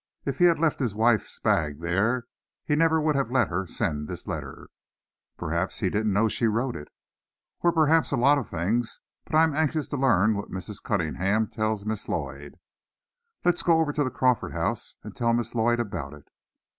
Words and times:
If 0.25 0.39
he 0.39 0.45
had 0.45 0.57
left 0.57 0.79
his 0.79 0.95
wife's 0.95 1.37
bag 1.37 1.79
there, 1.79 2.25
he 2.65 2.75
never 2.75 2.99
would 2.99 3.15
have 3.15 3.29
let 3.29 3.49
her 3.49 3.67
send 3.67 4.07
this 4.07 4.25
letter." 4.25 4.69
"Perhaps 5.37 5.79
he 5.81 5.91
didn't 5.91 6.11
know 6.11 6.27
she 6.27 6.47
wrote 6.47 6.75
it." 6.75 6.87
"Oh, 7.63 7.71
perhaps 7.71 8.11
lots 8.11 8.39
of 8.39 8.49
things! 8.49 8.99
But 9.25 9.35
I 9.35 9.43
am 9.43 9.53
anxious 9.55 9.87
to 9.89 9.97
learn 9.97 10.33
what 10.35 10.49
Mrs. 10.49 10.81
Cunningham 10.81 11.45
tells 11.45 11.85
Miss 11.85 12.09
Lloyd." 12.09 12.57
"Let 13.45 13.53
us 13.53 13.61
go 13.61 13.79
over 13.79 13.93
to 13.93 14.03
the 14.03 14.09
Crawford 14.09 14.53
house, 14.53 14.95
and 15.03 15.15
tell 15.15 15.33
Miss 15.33 15.53
Lloyd 15.53 15.79
about 15.79 16.15
it." 16.15 16.27